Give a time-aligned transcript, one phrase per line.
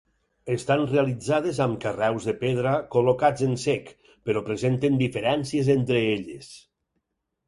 [0.51, 3.91] Estan realitzades amb carreus de pedra col·locats en sec,
[4.31, 6.49] però presenten diferències entre elles.